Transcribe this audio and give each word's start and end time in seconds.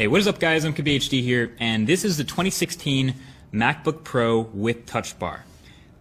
Hey, 0.00 0.08
what 0.08 0.18
is 0.18 0.26
up 0.26 0.38
guys? 0.38 0.64
I'm 0.64 0.72
MKBHD 0.72 1.22
here, 1.22 1.54
and 1.60 1.86
this 1.86 2.06
is 2.06 2.16
the 2.16 2.24
2016 2.24 3.14
MacBook 3.52 4.02
Pro 4.02 4.40
with 4.54 4.86
Touch 4.86 5.18
Bar. 5.18 5.44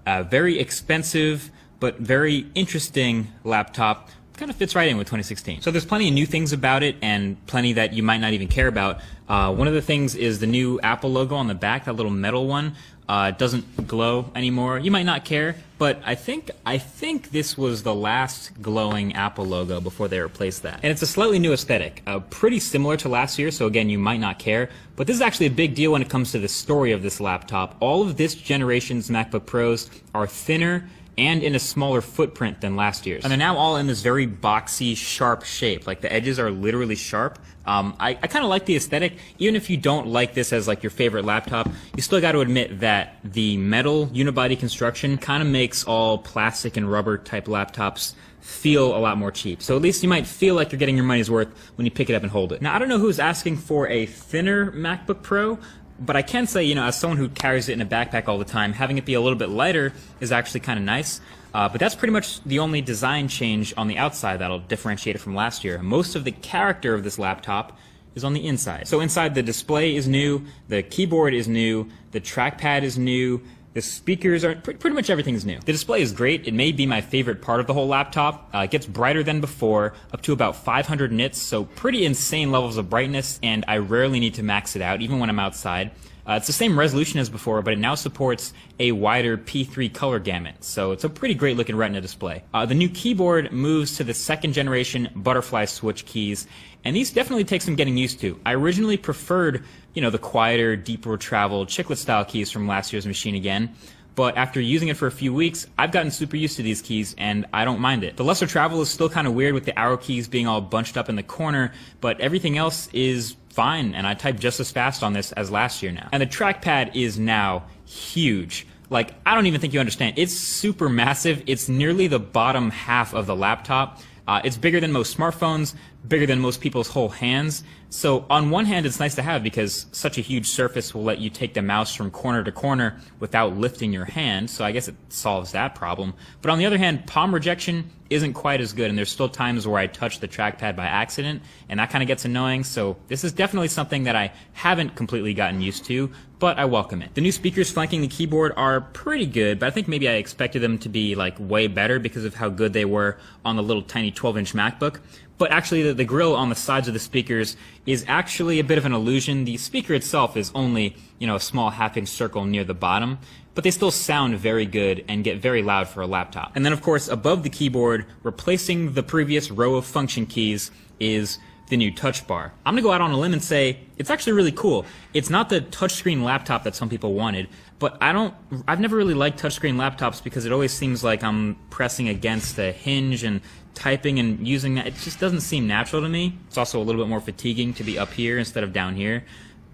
A 0.07 0.23
very 0.23 0.57
expensive, 0.57 1.51
but 1.81 1.97
very 1.97 2.49
interesting 2.55 3.27
laptop. 3.43 4.07
Kind 4.37 4.49
of 4.49 4.55
fits 4.55 4.73
right 4.73 4.87
in 4.87 4.95
with 4.95 5.07
2016. 5.07 5.59
So 5.59 5.69
there's 5.69 5.83
plenty 5.83 6.07
of 6.07 6.13
new 6.13 6.25
things 6.25 6.53
about 6.53 6.81
it, 6.81 6.95
and 7.01 7.45
plenty 7.45 7.73
that 7.73 7.91
you 7.91 8.01
might 8.01 8.19
not 8.19 8.31
even 8.31 8.47
care 8.47 8.69
about. 8.69 9.01
Uh, 9.27 9.53
one 9.53 9.67
of 9.67 9.73
the 9.73 9.81
things 9.81 10.15
is 10.15 10.39
the 10.39 10.47
new 10.47 10.79
Apple 10.79 11.11
logo 11.11 11.35
on 11.35 11.47
the 11.47 11.53
back, 11.53 11.83
that 11.83 11.97
little 11.97 12.09
metal 12.09 12.47
one. 12.47 12.77
Uh, 13.09 13.31
doesn't 13.31 13.87
glow 13.87 14.31
anymore. 14.35 14.77
You 14.77 14.91
might 14.91 15.07
not 15.07 15.25
care, 15.25 15.55
but 15.79 15.99
I 16.05 16.13
think 16.13 16.51
I 16.63 16.77
think 16.77 17.31
this 17.31 17.57
was 17.57 17.81
the 17.81 17.95
last 17.95 18.61
glowing 18.61 19.15
Apple 19.15 19.47
logo 19.47 19.81
before 19.81 20.07
they 20.07 20.19
replaced 20.19 20.61
that. 20.61 20.81
And 20.83 20.91
it's 20.91 21.01
a 21.01 21.07
slightly 21.07 21.39
new 21.39 21.51
aesthetic, 21.51 22.03
uh, 22.05 22.19
pretty 22.19 22.59
similar 22.59 22.97
to 22.97 23.09
last 23.09 23.39
year. 23.39 23.49
So 23.49 23.65
again, 23.65 23.89
you 23.89 23.97
might 23.97 24.19
not 24.19 24.37
care, 24.37 24.69
but 24.95 25.07
this 25.07 25.15
is 25.15 25.23
actually 25.23 25.47
a 25.47 25.57
big 25.63 25.73
deal 25.73 25.91
when 25.91 26.03
it 26.03 26.09
comes 26.09 26.31
to 26.33 26.39
the 26.39 26.47
story 26.47 26.91
of 26.91 27.01
this 27.01 27.19
laptop. 27.19 27.75
All 27.79 28.03
of 28.03 28.15
this 28.15 28.35
generation's 28.35 29.09
MacBook 29.09 29.47
Pros 29.47 29.89
are 30.13 30.27
thinner 30.27 30.87
and 31.19 31.43
in 31.43 31.53
a 31.53 31.59
smaller 31.59 31.99
footprint 31.99 32.61
than 32.61 32.77
last 32.77 33.05
year's. 33.05 33.23
And 33.23 33.31
they're 33.31 33.37
now 33.37 33.57
all 33.57 33.75
in 33.75 33.87
this 33.87 34.01
very 34.01 34.25
boxy, 34.25 34.95
sharp 34.95 35.43
shape. 35.43 35.85
Like 35.85 35.99
the 35.99 36.11
edges 36.11 36.39
are 36.39 36.49
literally 36.49 36.95
sharp. 36.95 37.37
Um, 37.65 37.95
I, 37.99 38.11
I 38.11 38.27
kind 38.27 38.45
of 38.45 38.49
like 38.49 38.65
the 38.65 38.77
aesthetic. 38.77 39.17
Even 39.37 39.57
if 39.57 39.69
you 39.69 39.75
don't 39.75 40.07
like 40.07 40.33
this 40.33 40.53
as 40.53 40.65
like 40.67 40.81
your 40.81 40.89
favorite 40.89 41.25
laptop, 41.25 41.67
you 41.95 42.01
still 42.01 42.21
got 42.21 42.31
to 42.31 42.39
admit 42.39 42.79
that 42.79 43.17
the 43.23 43.57
metal 43.57 44.07
unibody 44.07 44.57
construction 44.57 45.17
kind 45.17 45.43
of 45.43 45.49
makes 45.49 45.83
all 45.83 46.17
plastic 46.17 46.77
and 46.77 46.89
rubber 46.89 47.17
type 47.17 47.45
laptops 47.45 48.15
feel 48.39 48.95
a 48.95 48.99
lot 48.99 49.17
more 49.17 49.31
cheap. 49.31 49.61
So 49.61 49.75
at 49.75 49.81
least 49.81 50.01
you 50.01 50.09
might 50.09 50.25
feel 50.25 50.55
like 50.55 50.71
you're 50.71 50.79
getting 50.79 50.95
your 50.95 51.05
money's 51.05 51.29
worth 51.29 51.49
when 51.75 51.85
you 51.85 51.91
pick 51.91 52.09
it 52.09 52.13
up 52.13 52.23
and 52.23 52.31
hold 52.31 52.53
it. 52.53 52.61
Now, 52.61 52.73
I 52.73 52.79
don't 52.79 52.87
know 52.87 52.97
who's 52.97 53.19
asking 53.19 53.57
for 53.57 53.87
a 53.89 54.05
thinner 54.05 54.71
MacBook 54.71 55.21
Pro, 55.21 55.59
but 55.99 56.15
I 56.15 56.21
can 56.21 56.47
say, 56.47 56.63
you 56.63 56.75
know, 56.75 56.85
as 56.85 56.97
someone 56.99 57.17
who 57.17 57.29
carries 57.29 57.69
it 57.69 57.73
in 57.73 57.81
a 57.81 57.85
backpack 57.85 58.27
all 58.27 58.37
the 58.37 58.45
time, 58.45 58.73
having 58.73 58.97
it 58.97 59.05
be 59.05 59.13
a 59.13 59.21
little 59.21 59.37
bit 59.37 59.49
lighter 59.49 59.93
is 60.19 60.31
actually 60.31 60.61
kind 60.61 60.79
of 60.79 60.85
nice. 60.85 61.21
Uh, 61.53 61.67
but 61.67 61.79
that's 61.79 61.95
pretty 61.95 62.11
much 62.11 62.43
the 62.43 62.59
only 62.59 62.81
design 62.81 63.27
change 63.27 63.73
on 63.75 63.87
the 63.87 63.97
outside 63.97 64.37
that'll 64.37 64.59
differentiate 64.59 65.15
it 65.15 65.19
from 65.19 65.35
last 65.35 65.63
year. 65.63 65.81
Most 65.81 66.15
of 66.15 66.23
the 66.23 66.31
character 66.31 66.93
of 66.93 67.03
this 67.03 67.17
laptop 67.17 67.77
is 68.15 68.23
on 68.23 68.33
the 68.33 68.45
inside. 68.45 68.87
So 68.87 68.99
inside 68.99 69.35
the 69.35 69.43
display 69.43 69.95
is 69.95 70.07
new, 70.07 70.45
the 70.67 70.83
keyboard 70.83 71.33
is 71.33 71.47
new, 71.47 71.89
the 72.11 72.21
trackpad 72.21 72.83
is 72.83 72.97
new, 72.97 73.41
the 73.73 73.81
speakers 73.81 74.43
are 74.43 74.55
pretty 74.55 74.91
much 74.91 75.09
everything 75.09 75.35
is 75.35 75.45
new. 75.45 75.59
The 75.59 75.71
display 75.71 76.01
is 76.01 76.11
great. 76.11 76.47
It 76.47 76.53
may 76.53 76.71
be 76.71 76.85
my 76.85 77.01
favorite 77.01 77.41
part 77.41 77.59
of 77.59 77.67
the 77.67 77.73
whole 77.73 77.87
laptop. 77.87 78.49
Uh, 78.53 78.59
it 78.59 78.71
gets 78.71 78.85
brighter 78.85 79.23
than 79.23 79.41
before, 79.41 79.93
up 80.11 80.21
to 80.23 80.33
about 80.33 80.55
500 80.55 81.11
nits, 81.11 81.39
so 81.39 81.65
pretty 81.65 82.05
insane 82.05 82.51
levels 82.51 82.77
of 82.77 82.89
brightness, 82.89 83.39
and 83.43 83.63
I 83.67 83.77
rarely 83.77 84.19
need 84.19 84.33
to 84.35 84.43
max 84.43 84.75
it 84.75 84.81
out, 84.81 85.01
even 85.01 85.19
when 85.19 85.29
I'm 85.29 85.39
outside. 85.39 85.91
Uh, 86.29 86.35
it's 86.35 86.45
the 86.45 86.53
same 86.53 86.77
resolution 86.77 87.19
as 87.19 87.27
before, 87.27 87.59
but 87.63 87.73
it 87.73 87.79
now 87.79 87.95
supports 87.95 88.53
a 88.79 88.91
wider 88.91 89.35
P3 89.35 89.91
color 89.91 90.19
gamut, 90.19 90.63
so 90.63 90.91
it's 90.91 91.03
a 91.03 91.09
pretty 91.09 91.33
great 91.33 91.57
looking 91.57 91.75
Retina 91.75 92.01
display. 92.01 92.43
Uh, 92.53 92.67
the 92.67 92.75
new 92.75 92.87
keyboard 92.87 93.51
moves 93.51 93.97
to 93.97 94.03
the 94.03 94.13
second 94.13 94.53
generation 94.53 95.09
butterfly 95.15 95.65
switch 95.65 96.05
keys, 96.05 96.45
and 96.83 96.95
these 96.95 97.09
definitely 97.09 97.45
take 97.45 97.63
some 97.63 97.73
getting 97.73 97.97
used 97.97 98.19
to. 98.19 98.39
I 98.45 98.53
originally 98.53 98.95
preferred, 98.95 99.63
you 99.95 100.03
know, 100.03 100.11
the 100.11 100.19
quieter, 100.19 100.75
deeper 100.75 101.17
travel 101.17 101.65
chiclet 101.65 101.97
style 101.97 102.25
keys 102.25 102.51
from 102.51 102.67
last 102.67 102.93
year's 102.93 103.07
machine 103.07 103.33
again, 103.33 103.73
but 104.13 104.37
after 104.37 104.61
using 104.61 104.89
it 104.89 104.97
for 104.97 105.07
a 105.07 105.11
few 105.11 105.33
weeks, 105.33 105.65
I've 105.79 105.91
gotten 105.91 106.11
super 106.11 106.35
used 106.35 106.57
to 106.57 106.61
these 106.61 106.81
keys 106.81 107.15
and 107.17 107.47
I 107.53 107.65
don't 107.65 107.79
mind 107.79 108.03
it. 108.03 108.17
The 108.17 108.23
lesser 108.23 108.45
travel 108.45 108.81
is 108.81 108.89
still 108.89 109.09
kind 109.09 109.25
of 109.25 109.33
weird 109.33 109.55
with 109.55 109.65
the 109.65 109.79
arrow 109.79 109.97
keys 109.97 110.27
being 110.27 110.45
all 110.45 110.61
bunched 110.61 110.95
up 110.95 111.09
in 111.09 111.15
the 111.15 111.23
corner, 111.23 111.71
but 112.01 112.19
everything 112.19 112.57
else 112.57 112.87
is 112.93 113.35
fine, 113.59 113.93
and 113.93 114.07
I 114.07 114.13
type 114.13 114.39
just 114.39 114.61
as 114.61 114.71
fast 114.71 115.03
on 115.03 115.11
this 115.11 115.33
as 115.33 115.51
last 115.51 115.83
year 115.83 115.91
now. 115.91 116.07
And 116.13 116.21
the 116.21 116.27
trackpad 116.27 116.95
is 116.95 117.19
now 117.19 117.65
huge. 117.85 118.65
Like, 118.89 119.11
I 119.25 119.35
don't 119.35 119.47
even 119.47 119.59
think 119.59 119.73
you 119.73 119.81
understand. 119.81 120.17
It's 120.17 120.33
super 120.33 120.87
massive. 120.87 121.43
It's 121.45 121.67
nearly 121.67 122.07
the 122.07 122.19
bottom 122.19 122.69
half 122.69 123.13
of 123.13 123.25
the 123.25 123.35
laptop. 123.35 123.99
Uh, 124.29 124.39
it's 124.45 124.55
bigger 124.55 124.79
than 124.79 124.93
most 124.93 125.17
smartphones, 125.17 125.75
bigger 126.07 126.25
than 126.25 126.39
most 126.39 126.61
people's 126.61 126.87
whole 126.87 127.09
hands. 127.09 127.63
So 127.89 128.25
on 128.29 128.51
one 128.51 128.65
hand, 128.65 128.85
it's 128.85 128.99
nice 128.99 129.15
to 129.15 129.21
have 129.21 129.43
because 129.43 129.87
such 129.91 130.17
a 130.17 130.21
huge 130.21 130.47
surface 130.47 130.93
will 130.93 131.03
let 131.03 131.19
you 131.19 131.29
take 131.29 131.53
the 131.53 131.61
mouse 131.61 131.93
from 131.93 132.11
corner 132.11 132.43
to 132.43 132.51
corner 132.51 132.99
without 133.19 133.57
lifting 133.57 133.91
your 133.91 134.05
hand. 134.05 134.49
So 134.49 134.63
I 134.63 134.71
guess 134.71 134.87
it 134.87 134.95
solves 135.09 135.51
that 135.51 135.75
problem. 135.75 136.13
But 136.41 136.51
on 136.51 136.59
the 136.59 136.65
other 136.65 136.77
hand, 136.77 137.07
palm 137.07 137.33
rejection 137.33 137.89
isn't 138.09 138.33
quite 138.33 138.61
as 138.61 138.73
good, 138.73 138.89
and 138.89 138.97
there's 138.97 139.11
still 139.11 139.29
times 139.29 139.67
where 139.67 139.79
I 139.79 139.87
touch 139.87 140.19
the 140.19 140.27
trackpad 140.27 140.75
by 140.75 140.85
accident, 140.85 141.43
and 141.67 141.79
that 141.79 141.91
kind 141.91 142.01
of 142.01 142.07
gets 142.07 142.25
annoying. 142.25 142.63
So 142.63 142.97
this 143.07 143.23
is 143.23 143.31
definitely 143.31 143.67
something 143.67 144.03
that 144.03 144.15
I 144.15 144.33
haven't 144.53 144.95
completely 144.95 145.33
gotten 145.35 145.61
used 145.61 145.85
to, 145.85 146.09
but 146.39 146.57
I 146.57 146.65
welcome 146.65 147.03
it. 147.03 147.13
The 147.13 147.21
new 147.21 147.31
speakers 147.31 147.71
flanking 147.71 148.01
the 148.01 148.07
keyboard 148.07 148.53
are 148.57 148.81
pretty 148.81 149.27
good, 149.27 149.59
but 149.59 149.67
I 149.67 149.69
think 149.69 149.87
maybe 149.87 150.09
I 150.09 150.13
expected 150.13 150.61
them 150.63 150.79
to 150.79 150.89
be 150.89 151.13
like 151.13 151.35
way 151.39 151.67
better 151.67 151.99
because 151.99 152.25
of 152.25 152.33
how 152.33 152.49
good 152.49 152.73
they 152.73 152.85
were 152.85 153.17
on 153.45 153.57
the 153.57 153.63
little 153.63 153.83
tiny 153.83 154.11
12-inch 154.11 154.53
MacBook 154.53 154.99
but 155.39 155.51
actually 155.51 155.81
the, 155.81 155.93
the 155.95 156.05
grill 156.05 156.35
on 156.35 156.49
the 156.49 156.55
sides 156.55 156.87
of 156.87 156.93
the 156.93 156.99
speakers 156.99 157.57
is 157.87 158.05
actually 158.07 158.59
a 158.59 158.63
bit 158.63 158.77
of 158.77 158.85
an 158.85 158.93
illusion. 158.93 159.45
The 159.45 159.57
speaker 159.57 159.95
itself 159.95 160.37
is 160.37 160.51
only, 160.53 160.95
you 161.17 161.25
know, 161.25 161.35
a 161.35 161.39
small 161.39 161.71
half-inch 161.71 162.09
circle 162.09 162.45
near 162.45 162.63
the 162.63 162.75
bottom, 162.75 163.17
but 163.55 163.63
they 163.63 163.71
still 163.71 163.89
sound 163.89 164.37
very 164.37 164.67
good 164.67 165.03
and 165.07 165.23
get 165.23 165.41
very 165.41 165.63
loud 165.63 165.87
for 165.87 166.01
a 166.01 166.07
laptop. 166.07 166.51
And 166.55 166.63
then 166.63 166.73
of 166.73 166.81
course, 166.81 167.07
above 167.07 167.41
the 167.41 167.49
keyboard, 167.49 168.05
replacing 168.21 168.93
the 168.93 169.01
previous 169.01 169.49
row 169.49 169.75
of 169.75 169.85
function 169.85 170.27
keys 170.27 170.69
is 170.99 171.39
the 171.69 171.77
new 171.77 171.91
touch 171.91 172.27
bar. 172.27 172.51
I'm 172.65 172.73
gonna 172.73 172.81
go 172.81 172.91
out 172.91 173.01
on 173.01 173.11
a 173.11 173.17
limb 173.17 173.33
and 173.33 173.43
say 173.43 173.79
it's 173.97 174.09
actually 174.09 174.33
really 174.33 174.51
cool. 174.51 174.85
It's 175.13 175.29
not 175.29 175.49
the 175.49 175.61
touchscreen 175.61 176.23
laptop 176.23 176.63
that 176.63 176.75
some 176.75 176.89
people 176.89 177.13
wanted, 177.13 177.47
but 177.79 177.97
I 178.01 178.11
don't, 178.11 178.33
I've 178.67 178.79
never 178.79 178.97
really 178.97 179.13
liked 179.13 179.41
touchscreen 179.41 179.75
laptops 179.75 180.23
because 180.23 180.45
it 180.45 180.51
always 180.51 180.73
seems 180.73 181.03
like 181.03 181.23
I'm 181.23 181.55
pressing 181.69 182.09
against 182.09 182.57
a 182.59 182.71
hinge 182.71 183.23
and 183.23 183.41
typing 183.75 184.19
and 184.19 184.47
using 184.47 184.75
that. 184.75 184.87
It 184.87 184.95
just 184.95 185.19
doesn't 185.19 185.41
seem 185.41 185.67
natural 185.67 186.01
to 186.01 186.09
me. 186.09 186.37
It's 186.47 186.57
also 186.57 186.81
a 186.81 186.83
little 186.83 187.01
bit 187.01 187.09
more 187.09 187.21
fatiguing 187.21 187.73
to 187.75 187.83
be 187.83 187.97
up 187.97 188.11
here 188.11 188.37
instead 188.37 188.63
of 188.63 188.73
down 188.73 188.95
here 188.95 189.23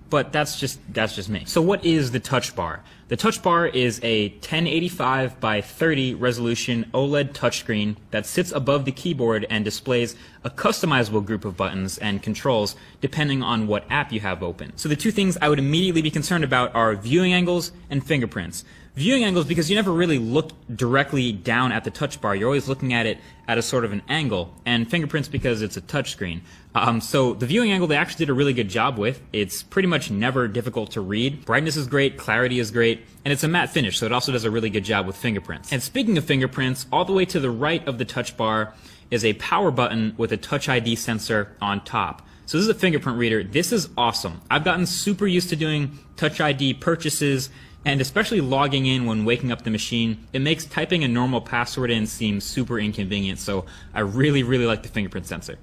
but 0.10 0.32
that's 0.32 0.60
just 0.60 0.80
that's 0.94 1.16
just 1.16 1.30
me. 1.30 1.44
So 1.46 1.62
what 1.62 1.84
is 1.84 2.12
the 2.12 2.20
touch 2.20 2.56
bar? 2.56 2.84
The 3.08 3.16
touch 3.16 3.44
bar 3.44 3.68
is 3.68 4.00
a 4.02 4.30
1085 4.30 5.40
by 5.40 5.62
30 5.62 6.16
resolution 6.16 6.90
OLED 6.92 7.34
touchscreen 7.34 7.98
that 8.10 8.26
sits 8.26 8.52
above 8.52 8.86
the 8.86 8.92
keyboard 8.92 9.46
and 9.48 9.64
displays 9.64 10.16
a 10.44 10.50
customizable 10.50 11.24
group 11.24 11.46
of 11.46 11.56
buttons 11.56 12.00
and 12.00 12.24
controls 12.24 12.76
depending 13.02 13.44
on 13.44 13.68
what 13.68 13.86
app 13.92 14.12
you 14.12 14.22
have 14.22 14.42
open. 14.42 14.76
So 14.76 14.90
the 14.90 14.96
two 14.96 15.12
things 15.12 15.38
I 15.40 15.50
would 15.50 15.60
immediately 15.60 16.02
be 16.02 16.10
concerned 16.10 16.44
about 16.44 16.74
are 16.74 16.96
viewing 16.96 17.32
angles 17.32 17.72
and 17.92 18.04
fingerprints. 18.04 18.66
Viewing 18.96 19.26
angles 19.26 19.46
because 19.46 19.70
you 19.70 19.76
never 19.76 19.92
really 19.92 20.18
look 20.18 20.52
directly 20.74 21.34
down 21.34 21.74
at 21.74 21.84
the 21.84 21.92
touch 21.92 22.22
bar. 22.22 22.34
You're 22.34 22.48
always 22.48 22.70
looking 22.70 22.94
at 22.94 23.06
it 23.06 23.18
at 23.48 23.58
a 23.58 23.62
sort 23.62 23.84
of 23.84 23.92
an 23.92 24.02
angle. 24.08 24.54
And 24.66 24.90
fingerprints 24.90 25.28
because 25.28 25.62
it's 25.62 25.76
a 25.76 25.82
touchscreen. 25.82 26.42
Um, 26.74 27.02
so 27.02 27.34
the 27.34 27.46
viewing 27.46 27.72
angle 27.72 27.88
they 27.88 27.98
actually 27.98 28.26
did 28.26 28.30
a 28.30 28.34
really 28.34 28.54
good 28.54 28.70
job 28.70 28.98
with. 28.98 29.22
It's 29.34 29.64
pretty 29.64 29.88
much 29.88 30.10
never 30.10 30.48
difficult 30.48 30.92
to 30.92 31.02
read. 31.02 31.44
Brightness 31.44 31.76
is 31.76 31.88
great, 31.88 32.18
clarity 32.18 32.58
is 32.58 32.72
great, 32.96 33.08
and 33.24 33.32
it's 33.32 33.44
a 33.44 33.48
matte 33.48 33.70
finish, 33.70 33.98
so 33.98 34.06
it 34.06 34.12
also 34.12 34.32
does 34.32 34.44
a 34.44 34.52
really 34.52 34.70
good 34.70 34.84
job 34.84 35.06
with 35.08 35.16
fingerprints. 35.16 35.72
And 35.72 35.82
speaking 35.82 36.18
of 36.18 36.26
fingerprints, 36.26 36.86
all 36.92 37.06
the 37.06 37.14
way 37.14 37.26
to 37.26 37.40
the 37.40 37.50
right 37.50 37.86
of 37.88 37.98
the 37.98 38.06
touch 38.06 38.38
bar 38.38 38.74
is 39.12 39.24
a 39.24 39.34
power 39.34 39.72
button 39.72 40.14
with 40.18 40.32
a 40.32 40.38
touch 40.38 40.68
ID 40.70 40.96
sensor 40.96 41.56
on 41.62 41.84
top. 41.84 42.22
So 42.46 42.58
this 42.58 42.66
is 42.66 42.70
a 42.70 42.80
fingerprint 42.80 43.18
reader. 43.18 43.44
This 43.44 43.72
is 43.72 43.90
awesome. 43.98 44.42
I've 44.52 44.64
gotten 44.64 44.86
super 44.86 45.26
used 45.26 45.50
to 45.50 45.56
doing 45.56 45.98
touch 46.16 46.40
ID 46.40 46.76
purchases 46.76 47.50
and 47.86 48.02
especially 48.02 48.42
logging 48.42 48.88
in 48.88 49.06
when 49.06 49.26
waking 49.26 49.52
up 49.52 49.64
the 49.64 49.70
machine, 49.70 50.26
it 50.34 50.40
makes 50.40 50.66
typing 50.66 51.04
a 51.04 51.08
normal 51.08 51.40
password 51.40 51.92
in 51.92 52.08
seem 52.08 52.42
super 52.42 52.80
inconvenient, 52.80 53.38
so 53.38 53.66
I 53.94 54.00
really, 54.00 54.42
really 54.42 54.66
like 54.66 54.82
the 54.82 54.90
fingerprint 54.90 55.28
sensor. 55.28 55.59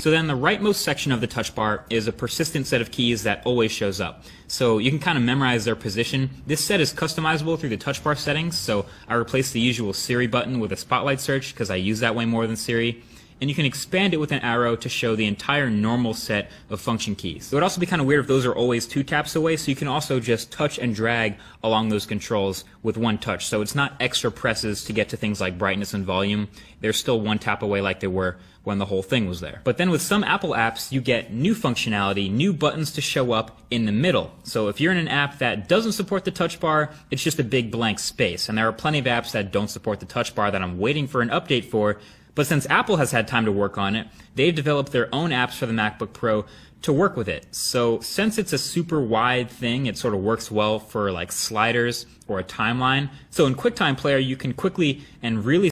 So 0.00 0.10
then 0.10 0.28
the 0.28 0.34
rightmost 0.34 0.76
section 0.76 1.12
of 1.12 1.20
the 1.20 1.26
touch 1.26 1.54
bar 1.54 1.84
is 1.90 2.08
a 2.08 2.12
persistent 2.12 2.66
set 2.66 2.80
of 2.80 2.90
keys 2.90 3.22
that 3.24 3.42
always 3.44 3.70
shows 3.70 4.00
up. 4.00 4.24
So 4.48 4.78
you 4.78 4.88
can 4.88 4.98
kind 4.98 5.18
of 5.18 5.24
memorize 5.24 5.66
their 5.66 5.76
position. 5.76 6.30
This 6.46 6.64
set 6.64 6.80
is 6.80 6.94
customizable 6.94 7.58
through 7.58 7.68
the 7.68 7.76
touch 7.76 8.02
bar 8.02 8.16
settings, 8.16 8.56
so 8.56 8.86
I 9.06 9.14
replaced 9.14 9.52
the 9.52 9.60
usual 9.60 9.92
Siri 9.92 10.26
button 10.26 10.58
with 10.58 10.72
a 10.72 10.76
spotlight 10.76 11.20
search 11.20 11.52
because 11.52 11.68
I 11.68 11.76
use 11.76 12.00
that 12.00 12.14
way 12.14 12.24
more 12.24 12.46
than 12.46 12.56
Siri 12.56 13.02
and 13.40 13.48
you 13.48 13.56
can 13.56 13.64
expand 13.64 14.14
it 14.14 14.18
with 14.18 14.32
an 14.32 14.40
arrow 14.40 14.76
to 14.76 14.88
show 14.88 15.16
the 15.16 15.26
entire 15.26 15.70
normal 15.70 16.14
set 16.14 16.50
of 16.68 16.80
function 16.80 17.14
keys. 17.14 17.52
It 17.52 17.56
would 17.56 17.62
also 17.62 17.80
be 17.80 17.86
kind 17.86 18.00
of 18.00 18.06
weird 18.06 18.20
if 18.20 18.26
those 18.26 18.46
are 18.46 18.54
always 18.54 18.86
two 18.86 19.02
taps 19.02 19.34
away, 19.34 19.56
so 19.56 19.70
you 19.70 19.76
can 19.76 19.88
also 19.88 20.20
just 20.20 20.52
touch 20.52 20.78
and 20.78 20.94
drag 20.94 21.36
along 21.62 21.88
those 21.88 22.06
controls 22.06 22.64
with 22.82 22.96
one 22.96 23.18
touch. 23.18 23.46
So 23.46 23.62
it's 23.62 23.74
not 23.74 23.94
extra 24.00 24.30
presses 24.30 24.84
to 24.84 24.92
get 24.92 25.08
to 25.10 25.16
things 25.16 25.40
like 25.40 25.58
brightness 25.58 25.94
and 25.94 26.04
volume. 26.04 26.48
They're 26.80 26.92
still 26.92 27.20
one 27.20 27.38
tap 27.38 27.62
away 27.62 27.80
like 27.80 28.00
they 28.00 28.06
were 28.06 28.36
when 28.62 28.78
the 28.78 28.84
whole 28.84 29.02
thing 29.02 29.26
was 29.26 29.40
there. 29.40 29.60
But 29.64 29.78
then 29.78 29.90
with 29.90 30.02
some 30.02 30.22
Apple 30.22 30.50
apps, 30.50 30.92
you 30.92 31.00
get 31.00 31.32
new 31.32 31.54
functionality, 31.54 32.30
new 32.30 32.52
buttons 32.52 32.92
to 32.92 33.00
show 33.00 33.32
up 33.32 33.58
in 33.70 33.86
the 33.86 33.92
middle. 33.92 34.32
So 34.42 34.68
if 34.68 34.80
you're 34.80 34.92
in 34.92 34.98
an 34.98 35.08
app 35.08 35.38
that 35.38 35.66
doesn't 35.66 35.92
support 35.92 36.24
the 36.24 36.30
touch 36.30 36.60
bar, 36.60 36.90
it's 37.10 37.22
just 37.22 37.38
a 37.38 37.44
big 37.44 37.70
blank 37.70 37.98
space. 37.98 38.48
And 38.48 38.58
there 38.58 38.68
are 38.68 38.72
plenty 38.72 38.98
of 38.98 39.06
apps 39.06 39.32
that 39.32 39.50
don't 39.50 39.68
support 39.68 40.00
the 40.00 40.06
touch 40.06 40.34
bar 40.34 40.50
that 40.50 40.60
I'm 40.60 40.78
waiting 40.78 41.06
for 41.06 41.22
an 41.22 41.30
update 41.30 41.64
for, 41.64 41.98
But 42.40 42.46
since 42.46 42.66
Apple 42.70 42.96
has 42.96 43.10
had 43.10 43.28
time 43.28 43.44
to 43.44 43.52
work 43.52 43.76
on 43.76 43.94
it, 43.94 44.06
they've 44.34 44.54
developed 44.54 44.92
their 44.92 45.14
own 45.14 45.28
apps 45.28 45.52
for 45.52 45.66
the 45.66 45.74
MacBook 45.74 46.14
Pro 46.14 46.46
to 46.80 46.90
work 46.90 47.14
with 47.14 47.28
it. 47.28 47.46
So 47.54 48.00
since 48.00 48.38
it's 48.38 48.54
a 48.54 48.56
super 48.56 48.98
wide 48.98 49.50
thing, 49.50 49.84
it 49.84 49.98
sort 49.98 50.14
of 50.14 50.20
works 50.20 50.50
well 50.50 50.78
for 50.78 51.12
like 51.12 51.32
sliders 51.32 52.06
or 52.28 52.38
a 52.38 52.42
timeline. 52.42 53.10
So 53.28 53.44
in 53.44 53.56
QuickTime 53.56 53.98
Player, 53.98 54.16
you 54.16 54.38
can 54.38 54.54
quickly 54.54 55.02
and 55.22 55.44
really 55.44 55.68